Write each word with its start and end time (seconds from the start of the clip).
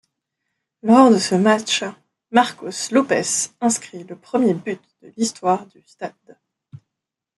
Lors 0.81 1.11
de 1.11 1.19
ce 1.19 1.35
match, 1.35 1.83
Marcos 2.31 2.89
Lopes 2.91 3.51
inscrit 3.61 4.03
le 4.03 4.15
premier 4.15 4.55
but 4.55 4.81
de 5.03 5.13
l'histoire 5.15 5.67
du 5.67 5.83
stade. 5.85 6.39